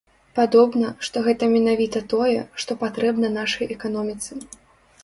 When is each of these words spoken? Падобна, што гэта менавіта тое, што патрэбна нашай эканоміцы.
Падобна, 0.37 0.87
што 1.07 1.23
гэта 1.27 1.49
менавіта 1.55 2.01
тое, 2.15 2.41
што 2.65 2.81
патрэбна 2.83 3.35
нашай 3.39 3.75
эканоміцы. 3.79 4.31